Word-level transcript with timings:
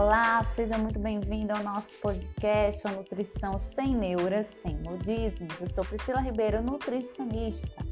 Olá, 0.00 0.40
seja 0.44 0.78
muito 0.78 0.96
bem-vindo 1.00 1.52
ao 1.52 1.60
nosso 1.64 1.96
podcast 1.96 2.86
A 2.86 2.92
Nutrição 2.92 3.58
Sem 3.58 3.96
Neuras, 3.96 4.46
Sem 4.46 4.78
Modismos. 4.78 5.60
Eu 5.60 5.66
sou 5.66 5.84
Priscila 5.84 6.20
Ribeiro, 6.20 6.62
nutricionista. 6.62 7.84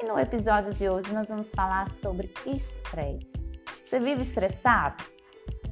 E 0.00 0.06
no 0.06 0.16
episódio 0.16 0.72
de 0.72 0.88
hoje 0.88 1.12
nós 1.12 1.28
vamos 1.28 1.50
falar 1.50 1.90
sobre 1.90 2.32
estresse. 2.46 3.44
Você 3.84 3.98
vive 3.98 4.22
estressado? 4.22 5.02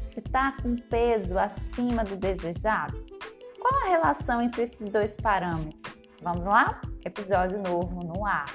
Você 0.04 0.18
está 0.18 0.56
com 0.60 0.74
peso 0.74 1.38
acima 1.38 2.02
do 2.02 2.16
desejado? 2.16 3.06
Qual 3.60 3.84
a 3.84 3.88
relação 3.88 4.42
entre 4.42 4.64
esses 4.64 4.90
dois 4.90 5.14
parâmetros? 5.14 6.02
Vamos 6.20 6.46
lá? 6.46 6.80
Episódio 7.04 7.62
novo 7.62 8.02
no 8.02 8.26
ar. 8.26 8.46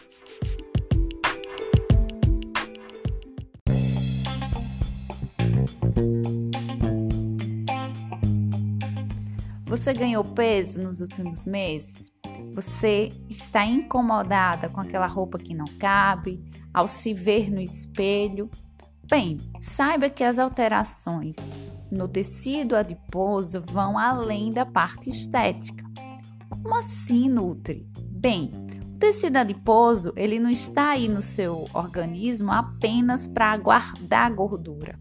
Você 9.72 9.94
ganhou 9.94 10.26
peso 10.26 10.82
nos 10.82 11.00
últimos 11.00 11.46
meses? 11.46 12.12
Você 12.54 13.10
está 13.30 13.66
incomodada 13.66 14.68
com 14.68 14.82
aquela 14.82 15.08
roupa 15.08 15.40
que 15.40 15.54
não 15.54 15.64
cabe, 15.80 16.44
ao 16.74 16.90
se 16.90 17.14
ver 17.14 17.50
no 17.50 17.62
espelho? 17.62 18.50
Bem, 19.10 19.38
saiba 19.62 20.10
que 20.10 20.26
as 20.26 20.38
alterações 20.38 21.38
no 21.90 22.06
tecido 22.06 22.76
adiposo 22.76 23.62
vão 23.62 23.98
além 23.98 24.52
da 24.52 24.66
parte 24.66 25.10
estética. 25.10 25.86
Como 26.50 26.76
assim, 26.76 27.30
Nutri? 27.30 27.88
Bem, 28.10 28.52
o 28.94 29.00
tecido 29.00 29.38
adiposo 29.38 30.12
ele 30.18 30.38
não 30.38 30.50
está 30.50 30.90
aí 30.90 31.08
no 31.08 31.22
seu 31.22 31.66
organismo 31.74 32.52
apenas 32.52 33.26
para 33.26 33.56
guardar 33.56 34.34
gordura. 34.34 35.00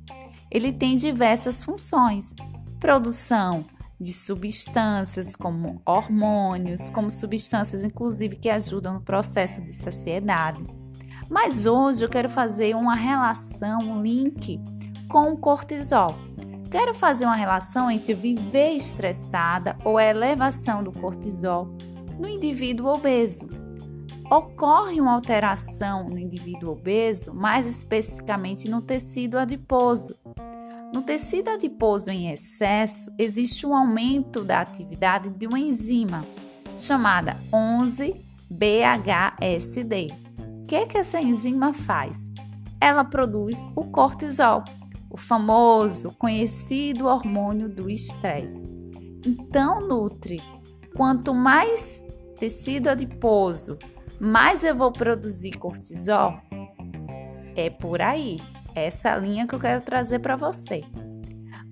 Ele 0.48 0.73
tem 0.73 0.95
diversas 0.95 1.60
funções: 1.60 2.37
produção 2.79 3.65
de 4.01 4.15
substâncias 4.15 5.37
como 5.37 5.82
hormônios, 5.84 6.88
como 6.88 7.10
substâncias 7.10 7.84
inclusive 7.84 8.37
que 8.37 8.48
ajudam 8.48 8.95
no 8.95 9.01
processo 9.02 9.62
de 9.62 9.74
saciedade. 9.74 10.65
Mas 11.29 11.66
hoje 11.66 12.04
eu 12.04 12.09
quero 12.09 12.28
fazer 12.28 12.74
uma 12.74 12.95
relação, 12.95 13.78
um 13.80 14.02
link 14.02 14.59
com 15.09 15.32
o 15.32 15.37
cortisol. 15.37 16.16
Quero 16.71 16.95
fazer 16.95 17.24
uma 17.24 17.37
relação 17.37 17.90
entre 17.90 18.15
viver 18.15 18.71
estressada 18.73 19.76
ou 19.84 19.98
a 19.98 20.04
elevação 20.04 20.82
do 20.82 20.93
cortisol 20.93 21.68
no 22.18 22.28
indivíduo 22.28 22.87
obeso. 22.87 23.48
Ocorre 24.30 25.01
uma 25.01 25.12
alteração 25.12 26.06
no 26.06 26.18
indivíduo 26.18 26.73
obeso, 26.73 27.34
mais 27.34 27.66
especificamente 27.66 28.71
no 28.71 28.80
tecido 28.80 29.37
adiposo, 29.37 30.16
no 30.93 31.02
tecido 31.02 31.51
adiposo 31.51 32.10
em 32.10 32.33
excesso, 32.33 33.15
existe 33.16 33.65
um 33.66 33.74
aumento 33.74 34.43
da 34.43 34.60
atividade 34.60 35.30
de 35.30 35.46
uma 35.46 35.59
enzima 35.59 36.27
chamada 36.74 37.37
11-BHSD. 37.52 40.09
O 40.63 40.65
que, 40.65 40.74
é 40.74 40.87
que 40.87 40.99
essa 40.99 41.21
enzima 41.21 41.73
faz? 41.73 42.30
Ela 42.80 43.05
produz 43.05 43.68
o 43.77 43.85
cortisol, 43.85 44.65
o 45.09 45.16
famoso, 45.16 46.13
conhecido 46.18 47.07
hormônio 47.07 47.68
do 47.68 47.88
estresse. 47.91 48.65
Então, 49.24 49.87
Nutri, 49.87 50.43
quanto 50.96 51.33
mais 51.35 52.05
tecido 52.38 52.88
adiposo, 52.88 53.79
mais 54.18 54.65
eu 54.65 54.74
vou 54.74 54.91
produzir 54.91 55.52
cortisol? 55.52 56.41
É 57.55 57.71
por 57.71 58.01
aí. 58.01 58.41
Essa 58.74 59.09
é 59.09 59.13
a 59.13 59.16
linha 59.16 59.46
que 59.46 59.54
eu 59.54 59.59
quero 59.59 59.80
trazer 59.80 60.18
para 60.18 60.37
você. 60.37 60.85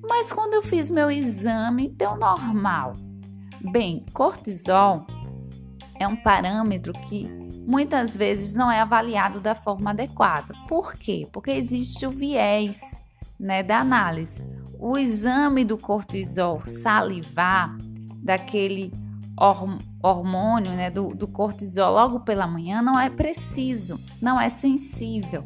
Mas 0.08 0.32
quando 0.32 0.54
eu 0.54 0.62
fiz 0.62 0.91
meu 0.91 1.10
exame, 1.10 1.88
deu 1.88 2.16
normal. 2.16 2.94
Bem, 3.60 4.05
cortisol 4.12 5.06
é 5.98 6.06
um 6.06 6.17
parâmetro 6.17 6.92
que 6.92 7.28
muitas 7.67 8.17
vezes 8.17 8.55
não 8.55 8.70
é 8.70 8.80
avaliado 8.80 9.40
da 9.40 9.55
forma 9.55 9.90
adequada. 9.90 10.55
Por 10.67 10.95
quê? 10.95 11.28
Porque 11.33 11.50
existe 11.50 12.06
o 12.06 12.11
viés 12.11 13.00
né, 13.39 13.62
da 13.62 13.80
análise. 13.80 14.42
O 14.78 14.96
exame 14.96 15.64
do 15.64 15.77
cortisol 15.77 16.62
salivar, 16.64 17.77
daquele 18.23 18.92
hormônio 20.02 20.73
né, 20.73 20.90
do, 20.90 21.14
do 21.14 21.28
cortisol 21.28 21.92
logo 21.92 22.20
pela 22.20 22.46
manhã, 22.46 22.83
não 22.83 22.98
é 22.98 23.11
preciso, 23.11 24.00
não 24.20 24.40
é 24.40 24.48
sensível. 24.48 25.44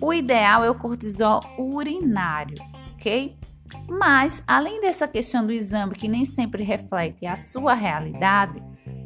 O 0.00 0.14
ideal 0.14 0.64
é 0.64 0.70
o 0.70 0.74
cortisol 0.74 1.42
urinário, 1.58 2.56
ok? 2.94 3.36
Mas, 3.86 4.42
além 4.46 4.80
dessa 4.80 5.06
questão 5.06 5.46
do 5.46 5.52
exame 5.52 5.94
que 5.94 6.08
nem 6.08 6.24
sempre 6.24 6.64
reflete 6.64 7.26
a 7.26 7.36
sua 7.36 7.74
realidade, 7.74 8.62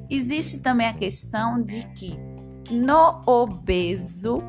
existe 0.08 0.60
também 0.60 0.86
a 0.86 0.94
questão 0.94 1.60
de 1.60 1.84
que 1.88 2.16
no 2.70 3.20
obeso 3.26 4.40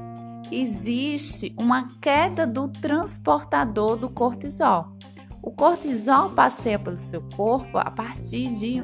existe 0.51 1.53
uma 1.57 1.87
queda 1.99 2.45
do 2.45 2.67
transportador 2.67 3.97
do 3.97 4.09
cortisol. 4.09 4.95
O 5.41 5.51
cortisol 5.51 6.29
passeia 6.29 6.77
pelo 6.77 6.97
seu 6.97 7.27
corpo 7.35 7.79
a 7.79 7.89
partir 7.89 8.49
de 8.49 8.83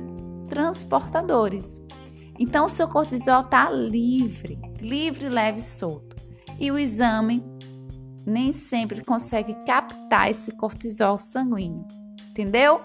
transportadores. 0.50 1.80
Então, 2.40 2.66
o 2.66 2.70
seu 2.70 2.88
cortisol 2.88 3.42
está 3.42 3.70
livre, 3.70 4.60
livre, 4.80 5.30
leve 5.30 5.60
e 5.60 5.64
solto 5.64 6.12
e 6.62 6.72
o 6.72 6.78
exame 6.78 7.44
nem 8.26 8.52
sempre 8.52 9.04
consegue 9.04 9.54
captar 9.66 10.30
esse 10.30 10.52
cortisol 10.52 11.18
sanguíneo, 11.18 11.86
entendeu? 12.30 12.82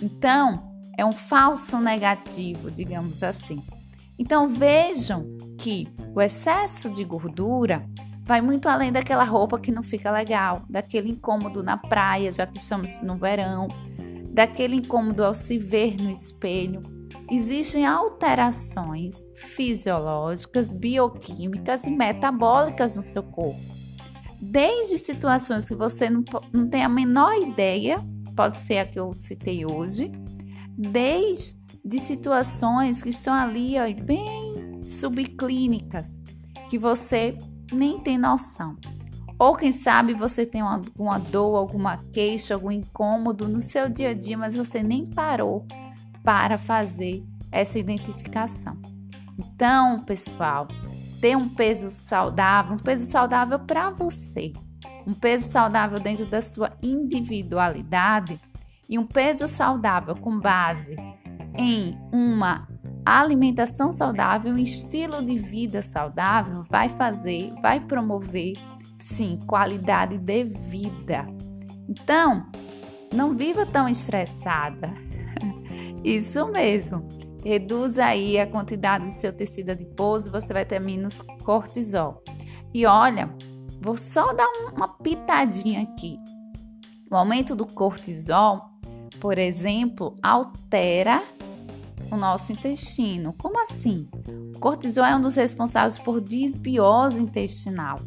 Então, 0.00 0.76
é 0.96 1.04
um 1.04 1.12
falso 1.12 1.78
negativo, 1.78 2.70
digamos 2.70 3.22
assim. 3.22 3.62
Então, 4.18 4.48
vejam 4.48 5.26
que 5.58 5.88
o 6.14 6.20
excesso 6.20 6.88
de 6.88 7.04
gordura 7.04 7.86
vai 8.22 8.40
muito 8.40 8.68
além 8.68 8.90
daquela 8.90 9.24
roupa 9.24 9.58
que 9.58 9.70
não 9.70 9.82
fica 9.82 10.10
legal, 10.10 10.62
daquele 10.68 11.10
incômodo 11.10 11.62
na 11.62 11.76
praia, 11.76 12.32
já 12.32 12.46
que 12.46 12.58
estamos 12.58 13.00
no 13.02 13.16
verão, 13.16 13.68
daquele 14.30 14.76
incômodo 14.76 15.24
ao 15.24 15.34
se 15.34 15.58
ver 15.58 15.96
no 16.00 16.10
espelho, 16.10 16.80
existem 17.30 17.86
alterações 17.86 19.24
fisiológicas, 19.34 20.72
bioquímicas 20.72 21.84
e 21.84 21.90
metabólicas 21.90 22.96
no 22.96 23.02
seu 23.02 23.22
corpo. 23.22 23.75
Desde 24.40 24.98
situações 24.98 25.68
que 25.68 25.74
você 25.74 26.10
não, 26.10 26.22
não 26.52 26.68
tem 26.68 26.84
a 26.84 26.88
menor 26.88 27.34
ideia, 27.34 28.04
pode 28.34 28.58
ser 28.58 28.78
a 28.78 28.86
que 28.86 28.98
eu 28.98 29.12
citei 29.14 29.64
hoje, 29.64 30.12
desde 30.76 31.98
situações 31.98 33.02
que 33.02 33.08
estão 33.08 33.32
ali 33.32 33.74
ó, 33.78 34.04
bem 34.04 34.84
subclínicas, 34.84 36.20
que 36.68 36.78
você 36.78 37.36
nem 37.72 37.98
tem 37.98 38.18
noção. 38.18 38.76
Ou 39.38 39.54
quem 39.54 39.72
sabe 39.72 40.14
você 40.14 40.46
tem 40.46 40.60
alguma 40.60 41.18
dor, 41.18 41.56
alguma 41.56 41.98
queixa, 42.12 42.54
algum 42.54 42.70
incômodo 42.70 43.48
no 43.48 43.60
seu 43.60 43.88
dia 43.88 44.10
a 44.10 44.14
dia, 44.14 44.36
mas 44.36 44.56
você 44.56 44.82
nem 44.82 45.04
parou 45.06 45.66
para 46.22 46.56
fazer 46.56 47.22
essa 47.52 47.78
identificação. 47.78 48.76
Então, 49.38 50.00
pessoal, 50.00 50.66
ter 51.20 51.36
um 51.36 51.48
peso 51.48 51.90
saudável, 51.90 52.74
um 52.74 52.78
peso 52.78 53.04
saudável 53.06 53.58
para 53.58 53.90
você, 53.90 54.52
um 55.06 55.14
peso 55.14 55.48
saudável 55.48 55.98
dentro 56.00 56.26
da 56.26 56.42
sua 56.42 56.70
individualidade 56.82 58.40
e 58.88 58.98
um 58.98 59.06
peso 59.06 59.48
saudável 59.48 60.14
com 60.16 60.38
base 60.38 60.96
em 61.58 61.98
uma 62.12 62.68
alimentação 63.04 63.92
saudável, 63.92 64.52
um 64.52 64.58
estilo 64.58 65.24
de 65.24 65.36
vida 65.36 65.80
saudável, 65.80 66.62
vai 66.62 66.88
fazer, 66.88 67.52
vai 67.62 67.80
promover, 67.80 68.54
sim, 68.98 69.38
qualidade 69.46 70.18
de 70.18 70.44
vida. 70.44 71.26
Então, 71.88 72.46
não 73.12 73.36
viva 73.36 73.64
tão 73.64 73.88
estressada, 73.88 74.92
isso 76.04 76.46
mesmo. 76.48 77.06
Reduz 77.46 77.96
aí 77.96 78.40
a 78.40 78.46
quantidade 78.46 79.06
de 79.06 79.14
seu 79.14 79.32
tecido 79.32 79.70
adiposo, 79.70 80.32
você 80.32 80.52
vai 80.52 80.64
ter 80.64 80.80
menos 80.80 81.20
cortisol. 81.44 82.20
E 82.74 82.84
olha, 82.84 83.32
vou 83.80 83.96
só 83.96 84.32
dar 84.32 84.48
uma 84.74 84.88
pitadinha 84.88 85.82
aqui. 85.82 86.18
O 87.08 87.14
aumento 87.14 87.54
do 87.54 87.64
cortisol, 87.64 88.68
por 89.20 89.38
exemplo, 89.38 90.16
altera 90.20 91.22
o 92.10 92.16
nosso 92.16 92.50
intestino. 92.50 93.32
Como 93.34 93.62
assim? 93.62 94.08
O 94.56 94.58
cortisol 94.58 95.04
é 95.04 95.14
um 95.14 95.20
dos 95.20 95.36
responsáveis 95.36 95.98
por 95.98 96.20
disbiose 96.20 97.22
intestinal 97.22 98.00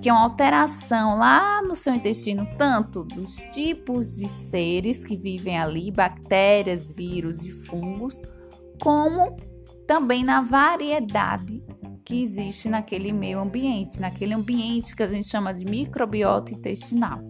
que 0.00 0.10
é 0.10 0.12
uma 0.12 0.22
alteração 0.22 1.18
lá 1.18 1.60
no 1.62 1.74
seu 1.74 1.92
intestino, 1.92 2.46
tanto 2.56 3.02
dos 3.02 3.34
tipos 3.52 4.18
de 4.18 4.28
seres 4.28 5.02
que 5.02 5.16
vivem 5.16 5.58
ali, 5.58 5.90
bactérias, 5.90 6.92
vírus 6.92 7.42
e 7.42 7.50
fungos, 7.50 8.20
como 8.82 9.36
também 9.86 10.24
na 10.24 10.42
variedade 10.42 11.62
que 12.04 12.22
existe 12.22 12.68
naquele 12.68 13.12
meio 13.12 13.40
ambiente, 13.40 14.00
naquele 14.00 14.32
ambiente 14.32 14.94
que 14.94 15.02
a 15.02 15.08
gente 15.08 15.26
chama 15.26 15.52
de 15.52 15.64
microbiota 15.64 16.54
intestinal. 16.54 17.20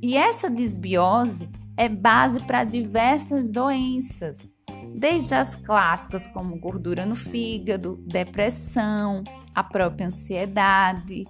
E 0.00 0.16
essa 0.16 0.48
disbiose, 0.48 1.48
é 1.76 1.88
base 1.88 2.40
para 2.40 2.64
diversas 2.64 3.50
doenças, 3.50 4.46
desde 4.94 5.34
as 5.34 5.56
clássicas 5.56 6.26
como 6.28 6.58
gordura 6.58 7.06
no 7.06 7.16
fígado, 7.16 7.98
depressão, 8.06 9.24
a 9.54 9.64
própria 9.64 10.06
ansiedade, 10.06 11.24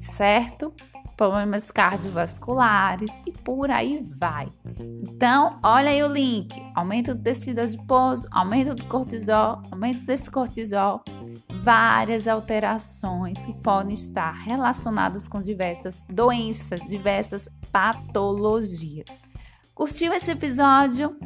certo? 0.00 0.72
Problemas 1.16 1.70
cardiovasculares 1.70 3.20
e 3.26 3.32
por 3.32 3.70
aí 3.70 4.04
vai. 4.16 4.48
Então, 5.02 5.58
olha 5.62 5.90
aí 5.90 6.02
o 6.02 6.08
link: 6.08 6.54
aumento 6.74 7.14
do 7.14 7.22
tecido 7.22 7.60
adiposo, 7.60 8.26
aumento 8.32 8.74
do 8.74 8.84
cortisol, 8.86 9.62
aumento 9.70 10.04
desse 10.04 10.30
cortisol, 10.30 11.02
várias 11.62 12.26
alterações 12.26 13.44
que 13.44 13.52
podem 13.54 13.94
estar 13.94 14.32
relacionadas 14.32 15.28
com 15.28 15.40
diversas 15.40 16.04
doenças, 16.08 16.80
diversas 16.88 17.48
patologias. 17.70 19.16
Curtiu 19.74 20.12
esse 20.12 20.30
episódio? 20.30 21.16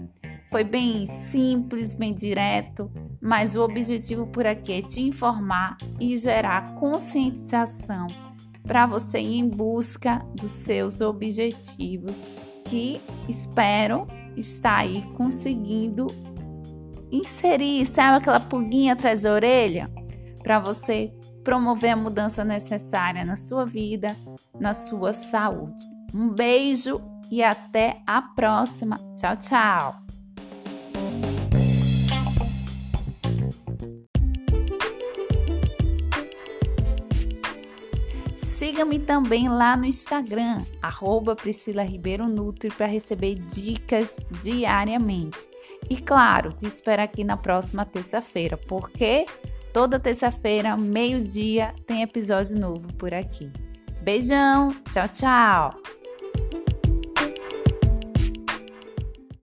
Foi 0.51 0.63
bem 0.63 1.07
simples, 1.07 1.95
bem 1.95 2.15
direto, 2.15 2.91
mas 3.21 3.57
o 3.57 3.63
objetivo 3.63 4.27
por 4.29 4.47
aqui 4.47 4.75
é 4.75 4.83
te 4.83 5.01
informar 5.01 5.77
e 5.99 6.17
gerar 6.17 6.75
conscientização 6.77 8.07
para 8.67 8.87
você 8.87 9.21
ir 9.21 9.39
em 9.39 9.49
busca 9.49 10.19
dos 10.35 10.51
seus 10.51 11.01
objetivos, 11.01 12.25
que 12.65 13.01
espero 13.29 14.07
estar 14.37 14.79
aí 14.79 15.03
conseguindo 15.17 16.07
inserir, 17.11 17.87
sabe 17.87 18.19
aquela 18.19 18.41
pulguinha 18.41 18.93
atrás 18.93 19.23
da 19.23 19.33
orelha, 19.33 19.91
para 20.43 20.59
você 20.59 21.13
promover 21.45 21.91
a 21.91 21.97
mudança 21.97 22.45
necessária 22.45 23.25
na 23.25 23.37
sua 23.37 23.65
vida, 23.65 24.17
na 24.59 24.75
sua 24.75 25.13
saúde. 25.13 25.85
Um 26.13 26.29
beijo 26.29 27.01
e 27.31 27.43
até 27.43 28.03
a 28.07 28.21
próxima. 28.21 28.99
Tchau, 29.15 29.37
tchau. 29.37 30.06
Siga-me 38.57 38.99
também 38.99 39.51
lá 39.51 39.77
no 39.77 39.85
Instagram, 39.85 40.65
arroba 40.81 41.37
Priscila 41.37 41.83
Ribeiro 41.83 42.27
Nutri, 42.27 42.71
para 42.71 42.87
receber 42.87 43.35
dicas 43.35 44.19
diariamente. 44.31 45.47
E 45.91 45.97
claro, 45.99 46.51
te 46.51 46.65
espero 46.67 47.03
aqui 47.03 47.23
na 47.23 47.37
próxima 47.37 47.85
terça-feira, 47.85 48.57
porque 48.57 49.27
toda 49.75 50.01
terça-feira, 50.01 50.75
meio-dia, 50.75 51.75
tem 51.87 52.01
episódio 52.01 52.59
novo 52.59 52.91
por 52.95 53.13
aqui. 53.13 53.53
Beijão, 54.03 54.75
tchau, 54.91 55.07
tchau! 55.07 55.71